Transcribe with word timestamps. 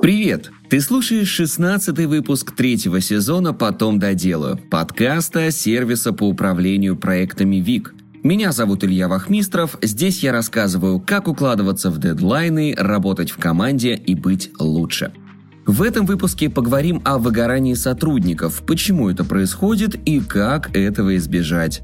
Привет! 0.00 0.52
Ты 0.70 0.80
слушаешь 0.80 1.28
16 1.28 2.06
выпуск 2.06 2.54
третьего 2.54 3.00
сезона 3.00 3.52
«Потом 3.52 3.98
доделаю» 3.98 4.56
подкаста 4.56 5.50
сервиса 5.50 6.12
по 6.12 6.22
управлению 6.22 6.96
проектами 6.96 7.56
ВИК. 7.56 7.94
Меня 8.22 8.52
зовут 8.52 8.84
Илья 8.84 9.08
Вахмистров. 9.08 9.76
Здесь 9.82 10.22
я 10.22 10.30
рассказываю, 10.30 11.00
как 11.00 11.26
укладываться 11.26 11.90
в 11.90 11.98
дедлайны, 11.98 12.76
работать 12.78 13.32
в 13.32 13.38
команде 13.38 13.96
и 13.96 14.14
быть 14.14 14.52
лучше. 14.60 15.12
В 15.66 15.82
этом 15.82 16.06
выпуске 16.06 16.48
поговорим 16.48 17.02
о 17.04 17.18
выгорании 17.18 17.74
сотрудников, 17.74 18.62
почему 18.64 19.10
это 19.10 19.24
происходит 19.24 19.96
и 20.06 20.20
как 20.20 20.76
этого 20.76 21.16
избежать. 21.16 21.82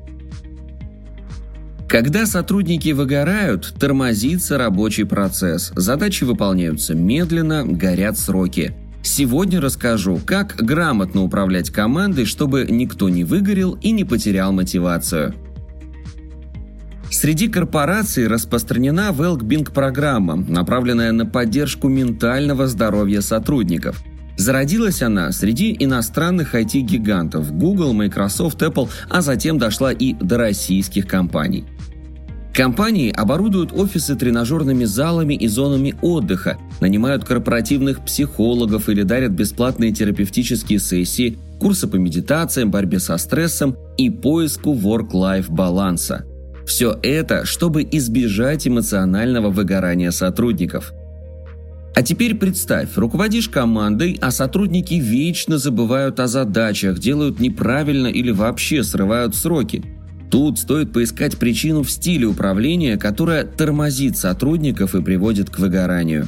Когда 1.95 2.27
сотрудники 2.27 2.91
выгорают, 2.91 3.73
тормозится 3.79 4.59
рабочий 4.59 5.05
процесс, 5.05 5.71
задачи 5.77 6.25
выполняются 6.25 6.93
медленно, 6.93 7.65
горят 7.65 8.19
сроки. 8.19 8.75
Сегодня 9.05 9.61
расскажу, 9.61 10.19
как 10.27 10.57
грамотно 10.57 11.23
управлять 11.23 11.71
командой, 11.71 12.25
чтобы 12.25 12.67
никто 12.69 13.09
не 13.09 13.23
выгорел 13.23 13.79
и 13.81 13.93
не 13.93 14.03
потерял 14.03 14.51
мотивацию. 14.51 15.37
Среди 17.13 17.47
корпораций 17.47 18.27
распространена 18.27 19.15
Wellbeing 19.17 19.73
программа, 19.73 20.35
направленная 20.35 21.13
на 21.13 21.27
поддержку 21.27 21.87
ментального 21.87 22.67
здоровья 22.67 23.21
сотрудников. 23.21 24.03
Зародилась 24.37 25.01
она 25.01 25.31
среди 25.31 25.77
иностранных 25.79 26.57
IT-гигантов 26.57 27.53
Google, 27.53 27.93
Microsoft, 27.93 28.61
Apple, 28.63 28.91
а 29.09 29.21
затем 29.21 29.59
дошла 29.59 29.93
и 29.93 30.15
до 30.15 30.39
российских 30.39 31.07
компаний. 31.07 31.65
Компании 32.55 33.11
оборудуют 33.11 33.73
офисы 33.73 34.15
тренажерными 34.15 34.85
залами 34.85 35.35
и 35.35 35.49
зонами 35.49 35.97
отдыха, 36.03 36.57
нанимают 36.81 37.25
корпоративных 37.25 38.05
психологов 38.05 38.89
или 38.89 39.03
дарят 39.03 39.33
бесплатные 39.33 39.91
терапевтические 39.91 40.79
сессии, 40.79 41.37
курсы 41.59 41.89
по 41.89 41.97
медитациям, 41.97 42.71
борьбе 42.71 43.01
со 43.01 43.17
стрессом 43.19 43.77
и 43.99 44.09
поиску 44.09 44.73
work-life 44.73 45.51
баланса. 45.51 46.27
Все 46.65 46.97
это, 47.03 47.45
чтобы 47.45 47.83
избежать 47.91 48.69
эмоционального 48.69 49.51
выгорания 49.51 50.13
сотрудников. 50.13 50.93
А 51.97 52.03
теперь 52.03 52.37
представь, 52.37 52.97
руководишь 52.97 53.49
командой, 53.49 54.17
а 54.21 54.31
сотрудники 54.31 54.95
вечно 54.95 55.59
забывают 55.59 56.21
о 56.21 56.29
задачах, 56.29 57.01
делают 57.01 57.41
неправильно 57.41 58.07
или 58.07 58.31
вообще 58.31 58.85
срывают 58.85 59.35
сроки– 59.35 59.83
Тут 60.35 60.59
стоит 60.59 60.93
поискать 60.93 61.39
причину 61.39 61.85
в 61.85 61.91
стиле 61.93 62.27
управления, 62.27 62.97
которая 62.97 63.45
тормозит 63.45 64.17
сотрудников 64.17 64.97
и 64.97 65.01
приводит 65.01 65.49
к 65.49 65.61
выгоранию. 65.61 66.27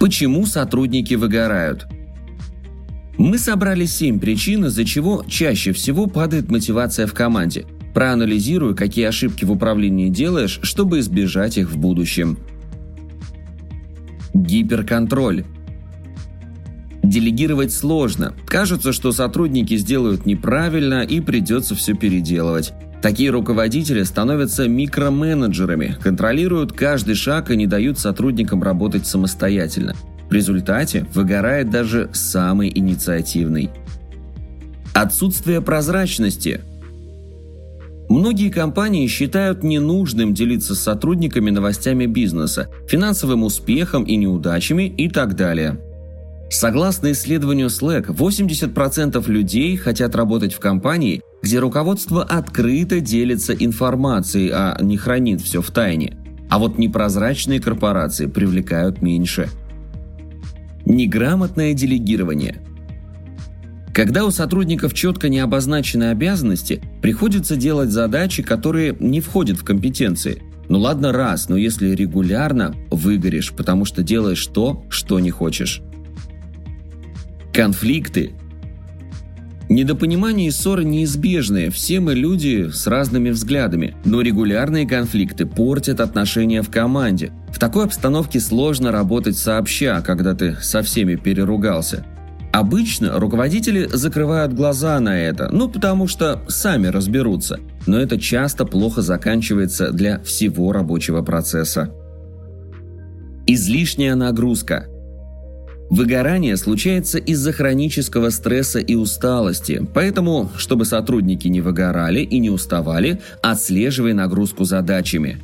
Почему 0.00 0.44
сотрудники 0.44 1.14
выгорают? 1.14 1.86
Мы 3.16 3.38
собрали 3.38 3.84
7 3.84 4.18
причин, 4.18 4.64
из-за 4.64 4.84
чего 4.84 5.24
чаще 5.28 5.70
всего 5.70 6.08
падает 6.08 6.50
мотивация 6.50 7.06
в 7.06 7.14
команде. 7.14 7.64
Проанализирую, 7.94 8.74
какие 8.74 9.04
ошибки 9.04 9.44
в 9.44 9.52
управлении 9.52 10.08
делаешь, 10.08 10.58
чтобы 10.64 10.98
избежать 10.98 11.58
их 11.58 11.70
в 11.70 11.78
будущем. 11.78 12.40
Гиперконтроль. 14.34 15.44
Делегировать 17.08 17.72
сложно. 17.72 18.34
Кажется, 18.46 18.92
что 18.92 19.12
сотрудники 19.12 19.78
сделают 19.78 20.26
неправильно 20.26 21.00
и 21.04 21.22
придется 21.22 21.74
все 21.74 21.94
переделывать. 21.94 22.74
Такие 23.00 23.30
руководители 23.30 24.02
становятся 24.02 24.68
микроменеджерами, 24.68 25.96
контролируют 26.02 26.74
каждый 26.74 27.14
шаг 27.14 27.50
и 27.50 27.56
не 27.56 27.66
дают 27.66 27.98
сотрудникам 27.98 28.62
работать 28.62 29.06
самостоятельно. 29.06 29.94
В 30.28 30.34
результате 30.34 31.06
выгорает 31.14 31.70
даже 31.70 32.10
самый 32.12 32.68
инициативный. 32.68 33.70
Отсутствие 34.92 35.62
прозрачности. 35.62 36.60
Многие 38.10 38.50
компании 38.50 39.06
считают 39.06 39.62
ненужным 39.62 40.34
делиться 40.34 40.74
с 40.74 40.80
сотрудниками 40.80 41.48
новостями 41.48 42.04
бизнеса, 42.04 42.68
финансовым 42.86 43.44
успехом 43.44 44.04
и 44.04 44.16
неудачами 44.16 44.82
и 44.82 45.08
так 45.08 45.36
далее. 45.36 45.80
Согласно 46.50 47.12
исследованию 47.12 47.68
Slack, 47.68 48.06
80% 48.06 49.30
людей 49.30 49.76
хотят 49.76 50.14
работать 50.16 50.54
в 50.54 50.60
компании, 50.60 51.20
где 51.42 51.58
руководство 51.58 52.24
открыто 52.24 53.00
делится 53.00 53.52
информацией, 53.52 54.50
а 54.52 54.78
не 54.80 54.96
хранит 54.96 55.42
все 55.42 55.60
в 55.60 55.70
тайне. 55.70 56.16
А 56.48 56.58
вот 56.58 56.78
непрозрачные 56.78 57.60
корпорации 57.60 58.26
привлекают 58.26 59.02
меньше. 59.02 59.48
Неграмотное 60.86 61.74
делегирование. 61.74 62.62
Когда 63.92 64.24
у 64.24 64.30
сотрудников 64.30 64.94
четко 64.94 65.28
не 65.28 65.40
обозначены 65.40 66.04
обязанности, 66.04 66.80
приходится 67.02 67.56
делать 67.56 67.90
задачи, 67.90 68.42
которые 68.42 68.96
не 68.98 69.20
входят 69.20 69.58
в 69.58 69.64
компетенции. 69.64 70.42
Ну 70.68 70.78
ладно 70.78 71.12
раз, 71.12 71.48
но 71.48 71.56
если 71.56 71.94
регулярно, 71.94 72.74
выгоришь, 72.90 73.52
потому 73.52 73.84
что 73.84 74.02
делаешь 74.02 74.46
то, 74.46 74.86
что 74.88 75.18
не 75.20 75.30
хочешь. 75.30 75.82
Конфликты. 77.58 78.34
Недопонимание 79.68 80.46
и 80.46 80.50
ссоры 80.52 80.84
неизбежны, 80.84 81.70
все 81.70 81.98
мы 81.98 82.14
люди 82.14 82.70
с 82.70 82.86
разными 82.86 83.30
взглядами, 83.30 83.96
но 84.04 84.20
регулярные 84.20 84.86
конфликты 84.86 85.44
портят 85.44 85.98
отношения 85.98 86.62
в 86.62 86.70
команде. 86.70 87.32
В 87.52 87.58
такой 87.58 87.86
обстановке 87.86 88.38
сложно 88.38 88.92
работать 88.92 89.36
сообща, 89.36 90.00
когда 90.02 90.34
ты 90.34 90.54
со 90.60 90.82
всеми 90.82 91.16
переругался. 91.16 92.06
Обычно 92.52 93.18
руководители 93.18 93.88
закрывают 93.92 94.52
глаза 94.52 95.00
на 95.00 95.18
это, 95.18 95.48
ну 95.50 95.68
потому 95.68 96.06
что 96.06 96.40
сами 96.46 96.86
разберутся, 96.86 97.58
но 97.88 97.98
это 97.98 98.20
часто 98.20 98.66
плохо 98.66 99.02
заканчивается 99.02 99.90
для 99.90 100.20
всего 100.20 100.70
рабочего 100.70 101.22
процесса. 101.22 101.92
Излишняя 103.48 104.14
нагрузка– 104.14 104.86
Выгорание 105.90 106.56
случается 106.58 107.18
из-за 107.18 107.52
хронического 107.52 108.28
стресса 108.28 108.78
и 108.78 108.94
усталости, 108.94 109.86
поэтому, 109.94 110.50
чтобы 110.56 110.84
сотрудники 110.84 111.48
не 111.48 111.62
выгорали 111.62 112.20
и 112.20 112.38
не 112.38 112.50
уставали, 112.50 113.20
отслеживай 113.42 114.12
нагрузку 114.12 114.64
задачами. 114.64 115.38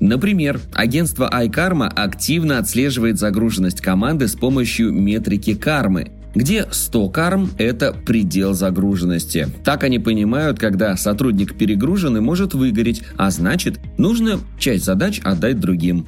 Например, 0.00 0.60
агентство 0.72 1.30
iKarma 1.32 1.86
активно 1.86 2.58
отслеживает 2.58 3.18
загруженность 3.18 3.80
команды 3.80 4.26
с 4.26 4.34
помощью 4.34 4.92
метрики 4.92 5.54
кармы, 5.54 6.10
где 6.34 6.66
100 6.68 7.08
карм– 7.10 7.50
это 7.58 7.92
предел 7.92 8.54
загруженности. 8.54 9.46
Так 9.64 9.84
они 9.84 10.00
понимают, 10.00 10.58
когда 10.58 10.96
сотрудник 10.96 11.56
перегружен 11.56 12.16
и 12.16 12.20
может 12.20 12.54
выгореть, 12.54 13.02
а 13.16 13.30
значит, 13.30 13.78
нужно 13.96 14.40
часть 14.58 14.84
задач 14.84 15.20
отдать 15.22 15.60
другим. 15.60 16.04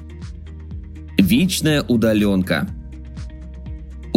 Вечная 1.17 1.83
удаленка– 1.83 2.69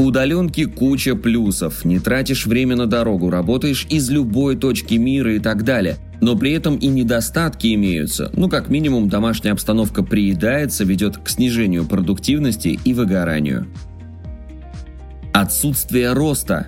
удаленки 0.05 0.65
куча 0.65 1.15
плюсов. 1.15 1.83
Не 1.83 1.99
тратишь 1.99 2.45
время 2.45 2.75
на 2.75 2.87
дорогу, 2.87 3.29
работаешь 3.29 3.85
из 3.89 4.09
любой 4.09 4.55
точки 4.55 4.95
мира 4.95 5.35
и 5.35 5.39
так 5.39 5.63
далее. 5.63 5.97
Но 6.21 6.35
при 6.35 6.51
этом 6.51 6.75
и 6.77 6.87
недостатки 6.87 7.73
имеются. 7.73 8.31
Ну, 8.33 8.49
как 8.49 8.69
минимум, 8.69 9.09
домашняя 9.09 9.53
обстановка 9.53 10.03
приедается, 10.03 10.83
ведет 10.83 11.17
к 11.17 11.29
снижению 11.29 11.85
продуктивности 11.85 12.79
и 12.83 12.93
выгоранию. 12.93 13.67
Отсутствие 15.33 16.13
роста. 16.13 16.67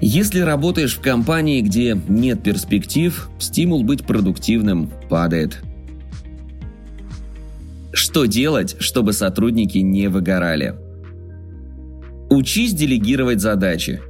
Если 0.00 0.40
работаешь 0.40 0.96
в 0.96 1.00
компании, 1.00 1.60
где 1.62 1.98
нет 2.08 2.42
перспектив, 2.42 3.30
стимул 3.38 3.84
быть 3.84 4.04
продуктивным 4.04 4.90
падает. 5.08 5.62
Что 7.92 8.26
делать, 8.26 8.76
чтобы 8.80 9.12
сотрудники 9.12 9.78
не 9.78 10.08
выгорали? 10.08 10.74
Учись 12.34 12.74
делегировать 12.74 13.40
задачи. 13.40 14.00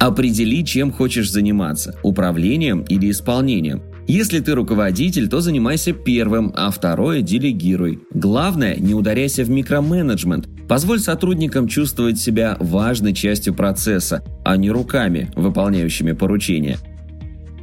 Определи, 0.00 0.64
чем 0.64 0.90
хочешь 0.90 1.30
заниматься– 1.30 1.94
управлением 2.02 2.80
или 2.88 3.10
исполнением. 3.10 3.82
Если 4.08 4.40
ты 4.40 4.54
руководитель, 4.54 5.28
то 5.28 5.42
занимайся 5.42 5.92
первым, 5.92 6.50
а 6.56 6.70
второе– 6.70 7.20
делегируй. 7.22 8.00
Главное– 8.14 8.76
не 8.78 8.94
ударяйся 8.94 9.44
в 9.44 9.50
микроменеджмент. 9.50 10.48
Позволь 10.66 10.98
сотрудникам 10.98 11.68
чувствовать 11.68 12.18
себя 12.18 12.56
важной 12.58 13.12
частью 13.12 13.52
процесса, 13.52 14.24
а 14.42 14.56
не 14.56 14.70
руками, 14.70 15.30
выполняющими 15.36 16.12
поручения. 16.12 16.78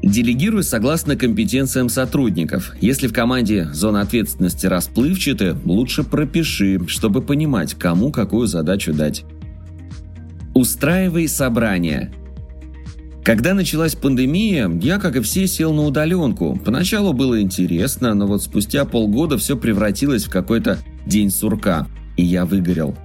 Делегируй 0.04 0.62
согласно 0.64 1.16
компетенциям 1.16 1.90
сотрудников. 1.90 2.76
Если 2.80 3.08
в 3.08 3.14
команде 3.14 3.70
зона 3.74 4.02
ответственности 4.02 4.68
расплывчатая, 4.68 5.58
лучше 5.66 6.04
пропиши, 6.04 6.80
чтобы 6.86 7.24
понимать, 7.24 7.74
кому 7.74 8.12
какую 8.12 8.46
задачу 8.46 8.94
дать. 8.94 9.26
Устраивай 10.54 11.28
собрания. 11.28 12.12
Когда 13.24 13.54
началась 13.54 13.96
пандемия, 13.96 14.70
я, 14.82 15.00
как 15.00 15.16
и 15.16 15.22
все, 15.22 15.48
сел 15.48 15.74
на 15.74 15.84
удаленку. 15.84 16.60
Поначалу 16.64 17.14
было 17.14 17.42
интересно, 17.42 18.14
но 18.14 18.28
вот 18.28 18.44
спустя 18.44 18.86
полгода 18.86 19.38
все 19.38 19.58
превратилось 19.58 20.26
в 20.26 20.30
какой-то 20.30 20.78
день 21.06 21.32
сурка. 21.32 21.88
и 22.16 22.24
я 22.24 22.46
выгорел. 22.46 22.96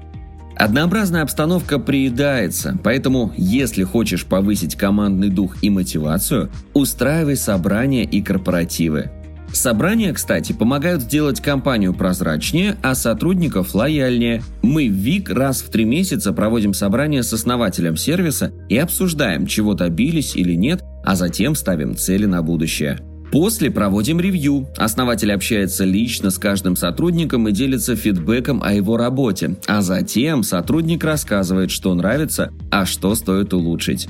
Однообразная 0.54 1.22
обстановка 1.22 1.78
приедается, 1.78 2.76
поэтому, 2.82 3.32
если 3.38 3.84
хочешь 3.84 4.26
повысить 4.26 4.74
командный 4.74 5.30
дух 5.30 5.56
и 5.62 5.70
мотивацию, 5.70 6.50
устраивай 6.74 7.36
собрания 7.36 8.04
и 8.04 8.20
корпоративы. 8.20 9.10
Собрания, 9.52 10.12
кстати, 10.12 10.52
помогают 10.52 11.02
сделать 11.02 11.40
компанию 11.40 11.94
прозрачнее, 11.94 12.76
а 12.82 12.94
сотрудников 12.94 13.74
лояльнее. 13.74 14.42
Мы 14.62 14.88
в 14.88 14.92
ВИК 14.92 15.30
раз 15.30 15.62
в 15.62 15.70
три 15.70 15.84
месяца 15.84 16.32
проводим 16.32 16.74
собрание 16.74 17.22
с 17.22 17.32
основателем 17.32 17.96
сервиса 17.96 18.52
и 18.68 18.76
обсуждаем, 18.76 19.46
чего 19.46 19.74
добились 19.74 20.36
или 20.36 20.54
нет, 20.54 20.82
а 21.04 21.16
затем 21.16 21.54
ставим 21.54 21.96
цели 21.96 22.26
на 22.26 22.42
будущее. 22.42 22.98
После 23.32 23.70
проводим 23.70 24.20
ревью. 24.20 24.68
Основатель 24.76 25.32
общается 25.32 25.84
лично 25.84 26.30
с 26.30 26.38
каждым 26.38 26.76
сотрудником 26.76 27.48
и 27.48 27.52
делится 27.52 27.94
фидбэком 27.94 28.62
о 28.62 28.72
его 28.72 28.96
работе, 28.96 29.56
а 29.66 29.82
затем 29.82 30.42
сотрудник 30.42 31.04
рассказывает, 31.04 31.70
что 31.70 31.94
нравится, 31.94 32.52
а 32.70 32.86
что 32.86 33.14
стоит 33.14 33.52
улучшить. 33.52 34.08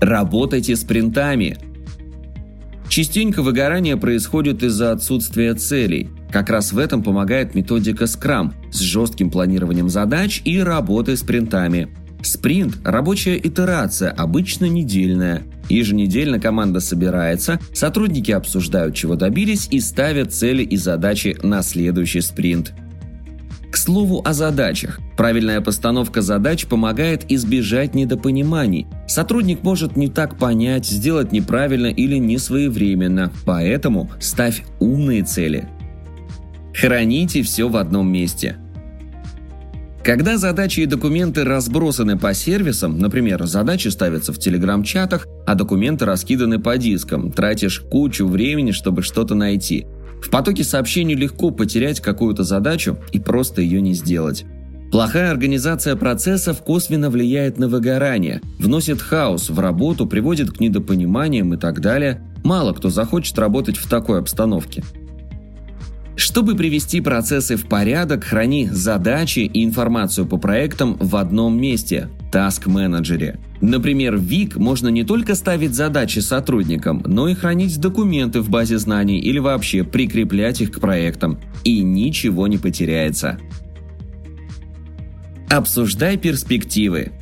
Работайте 0.00 0.76
с 0.76 0.84
принтами. 0.84 1.56
Частенько 2.92 3.40
выгорание 3.40 3.96
происходит 3.96 4.62
из-за 4.62 4.92
отсутствия 4.92 5.54
целей. 5.54 6.10
Как 6.30 6.50
раз 6.50 6.74
в 6.74 6.78
этом 6.78 7.02
помогает 7.02 7.54
методика 7.54 8.04
Scrum 8.04 8.52
с 8.70 8.80
жестким 8.80 9.30
планированием 9.30 9.88
задач 9.88 10.42
и 10.44 10.58
работой 10.58 11.16
с 11.16 11.22
принтами. 11.22 11.88
Спринт– 12.22 12.76
рабочая 12.84 13.38
итерация, 13.38 14.10
обычно 14.10 14.66
недельная. 14.66 15.44
Еженедельно 15.70 16.38
команда 16.38 16.80
собирается, 16.80 17.58
сотрудники 17.72 18.30
обсуждают, 18.30 18.94
чего 18.94 19.14
добились 19.14 19.68
и 19.70 19.80
ставят 19.80 20.34
цели 20.34 20.62
и 20.62 20.76
задачи 20.76 21.38
на 21.42 21.62
следующий 21.62 22.20
спринт. 22.20 22.74
К 23.72 23.78
слову 23.78 24.20
о 24.22 24.34
задачах. 24.34 25.00
Правильная 25.16 25.62
постановка 25.62 26.20
задач 26.20 26.66
помогает 26.66 27.32
избежать 27.32 27.94
недопониманий. 27.94 28.86
Сотрудник 29.08 29.62
может 29.62 29.96
не 29.96 30.08
так 30.08 30.36
понять, 30.36 30.84
сделать 30.84 31.32
неправильно 31.32 31.86
или 31.86 32.16
не 32.16 32.36
своевременно, 32.36 33.32
поэтому 33.46 34.10
ставь 34.20 34.62
умные 34.78 35.24
цели. 35.24 35.70
Храните 36.74 37.42
все 37.42 37.66
в 37.66 37.78
одном 37.78 38.12
месте. 38.12 38.58
Когда 40.04 40.36
задачи 40.36 40.80
и 40.80 40.86
документы 40.86 41.42
разбросаны 41.42 42.18
по 42.18 42.34
сервисам, 42.34 42.98
например, 42.98 43.42
задачи 43.46 43.88
ставятся 43.88 44.34
в 44.34 44.38
телеграм-чатах, 44.38 45.26
а 45.46 45.54
документы 45.54 46.04
раскиданы 46.04 46.58
по 46.58 46.76
дискам, 46.76 47.32
тратишь 47.32 47.80
кучу 47.80 48.26
времени, 48.26 48.72
чтобы 48.72 49.00
что-то 49.00 49.34
найти. 49.34 49.86
В 50.22 50.30
потоке 50.30 50.62
сообщений 50.62 51.14
легко 51.14 51.50
потерять 51.50 52.00
какую-то 52.00 52.44
задачу 52.44 52.96
и 53.10 53.18
просто 53.18 53.60
ее 53.60 53.80
не 53.80 53.92
сделать. 53.92 54.44
Плохая 54.92 55.30
организация 55.30 55.96
процессов 55.96 56.62
косвенно 56.62 57.10
влияет 57.10 57.58
на 57.58 57.66
выгорание, 57.66 58.40
вносит 58.58 59.00
хаос 59.00 59.50
в 59.50 59.58
работу, 59.58 60.06
приводит 60.06 60.52
к 60.52 60.60
недопониманиям 60.60 61.54
и 61.54 61.56
так 61.56 61.80
далее. 61.80 62.22
Мало 62.44 62.72
кто 62.72 62.88
захочет 62.88 63.38
работать 63.38 63.76
в 63.76 63.88
такой 63.88 64.20
обстановке. 64.20 64.84
Чтобы 66.14 66.54
привести 66.54 67.00
процессы 67.00 67.56
в 67.56 67.66
порядок, 67.66 68.24
храни 68.24 68.68
задачи 68.70 69.40
и 69.40 69.64
информацию 69.64 70.26
по 70.26 70.36
проектам 70.36 70.96
в 70.98 71.16
одном 71.16 71.60
месте– 71.60 72.08
Manager. 72.32 73.38
Например, 73.60 74.16
в 74.16 74.22
Вик 74.22 74.56
можно 74.56 74.88
не 74.88 75.04
только 75.04 75.34
ставить 75.34 75.74
задачи 75.74 76.18
сотрудникам, 76.18 77.02
но 77.06 77.28
и 77.28 77.34
хранить 77.34 77.80
документы 77.80 78.40
в 78.40 78.50
базе 78.50 78.78
знаний 78.78 79.20
или 79.20 79.38
вообще 79.38 79.84
прикреплять 79.84 80.60
их 80.60 80.72
к 80.72 80.80
проектам. 80.80 81.38
И 81.64 81.82
ничего 81.82 82.46
не 82.46 82.58
потеряется. 82.58 83.38
Обсуждай 85.48 86.16
перспективы. 86.16 87.12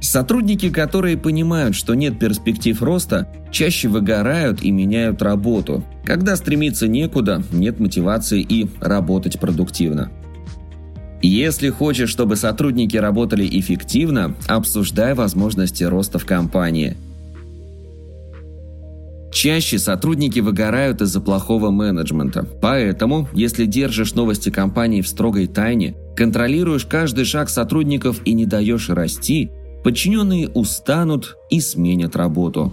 Сотрудники, 0.00 0.68
которые 0.68 1.16
понимают, 1.16 1.74
что 1.74 1.94
нет 1.94 2.18
перспектив 2.18 2.82
роста, 2.82 3.32
чаще 3.50 3.88
выгорают 3.88 4.62
и 4.62 4.70
меняют 4.70 5.22
работу. 5.22 5.82
Когда 6.04 6.36
стремиться 6.36 6.86
некуда, 6.86 7.42
нет 7.52 7.80
мотивации 7.80 8.42
и 8.42 8.68
работать 8.80 9.40
продуктивно. 9.40 10.12
Если 11.26 11.70
хочешь, 11.70 12.10
чтобы 12.10 12.36
сотрудники 12.36 12.96
работали 12.96 13.48
эффективно, 13.58 14.34
обсуждай 14.46 15.14
возможности 15.14 15.82
роста 15.84 16.18
в 16.18 16.26
компании. 16.26 16.96
Чаще 19.32 19.78
сотрудники 19.78 20.40
выгорают 20.40 21.00
из-за 21.00 21.20
плохого 21.20 21.70
менеджмента. 21.70 22.46
Поэтому, 22.60 23.28
если 23.32 23.64
держишь 23.64 24.14
новости 24.14 24.50
компании 24.50 25.00
в 25.00 25.08
строгой 25.08 25.46
тайне, 25.46 25.96
контролируешь 26.16 26.84
каждый 26.84 27.24
шаг 27.24 27.48
сотрудников 27.48 28.20
и 28.24 28.34
не 28.34 28.46
даешь 28.46 28.90
расти– 28.90 29.50
подчиненные 29.84 30.48
устанут 30.48 31.36
и 31.50 31.60
сменят 31.60 32.16
работу. 32.16 32.72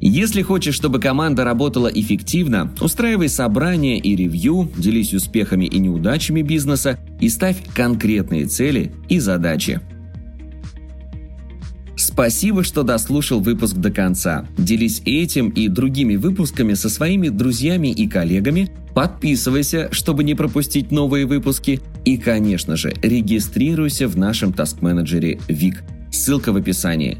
Если 0.00 0.42
хочешь, 0.42 0.74
чтобы 0.74 1.00
команда 1.00 1.44
работала 1.44 1.88
эффективно, 1.88 2.72
устраивай 2.80 3.28
собрания 3.28 3.98
и 3.98 4.14
ревью, 4.14 4.70
делись 4.76 5.12
успехами 5.12 5.64
и 5.64 5.78
неудачами 5.78 6.42
бизнеса 6.42 6.98
и 7.20 7.28
ставь 7.28 7.56
конкретные 7.74 8.46
цели 8.46 8.92
и 9.08 9.18
задачи. 9.18 9.80
Спасибо, 11.96 12.62
что 12.62 12.84
дослушал 12.84 13.40
выпуск 13.40 13.74
до 13.74 13.90
конца. 13.90 14.46
Делись 14.56 15.02
этим 15.04 15.48
и 15.48 15.66
другими 15.66 16.14
выпусками 16.14 16.74
со 16.74 16.88
своими 16.88 17.28
друзьями 17.28 17.88
и 17.88 18.06
коллегами. 18.06 18.70
Подписывайся, 18.94 19.88
чтобы 19.90 20.22
не 20.22 20.36
пропустить 20.36 20.92
новые 20.92 21.26
выпуски. 21.26 21.80
И, 22.04 22.16
конечно 22.16 22.76
же, 22.76 22.94
регистрируйся 23.02 24.06
в 24.06 24.16
нашем 24.16 24.52
таск-менеджере 24.52 25.40
ВИК. 25.48 25.82
Ссылка 26.12 26.52
в 26.52 26.56
описании. 26.56 27.18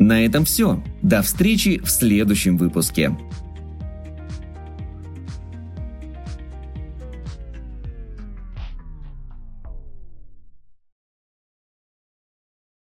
На 0.00 0.24
этом 0.24 0.46
все. 0.46 0.82
До 1.02 1.20
встречи 1.20 1.78
в 1.84 1.90
следующем 1.90 2.56
выпуске. 2.56 3.14